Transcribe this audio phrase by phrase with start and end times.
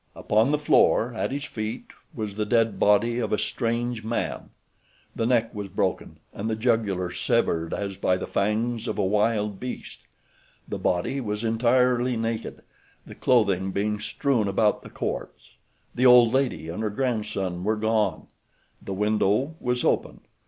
[0.15, 4.49] Upon the floor at his feet was the dead body of a strange man.
[5.15, 9.59] The neck was broken and the jugular severed as by the fangs of a wild
[9.59, 9.99] beast.
[10.67, 12.63] The body was entirely naked,
[13.05, 15.51] the clothing being strewn about the corpse.
[15.93, 18.25] The old lady and her grandson were gone.
[18.81, 20.21] The window was open.